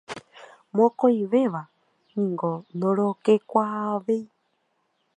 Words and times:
Mokõivéva 0.75 1.61
niko 2.17 2.51
ndorokekuaavéi. 2.77 4.21